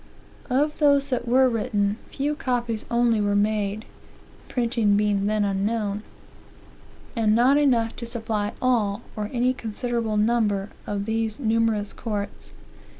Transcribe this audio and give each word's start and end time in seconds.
Of 0.49 0.79
those 0.79 1.09
that 1.09 1.27
werewritten, 1.27 1.95
few 2.09 2.33
copies 2.35 2.85
only 2.89 3.21
were 3.21 3.35
made, 3.35 3.85
(printing 4.47 4.97
being 4.97 5.27
then 5.27 5.45
unknown,) 5.45 6.01
and 7.15 7.35
not 7.35 7.57
enough 7.59 7.95
to 7.97 8.07
supply 8.07 8.53
a11, 8.63 9.01
or 9.15 9.29
any 9.31 9.53
considerable 9.53 10.17
number, 10.17 10.71
of 10.87 11.05
these 11.05 11.39
numerous 11.39 11.93
courts. 11.93 12.49